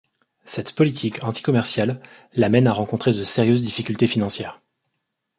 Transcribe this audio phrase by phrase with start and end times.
[0.45, 2.01] Cette politique anticommerciale
[2.33, 4.59] l'amène à rencontrer de sérieuses difficultés financières.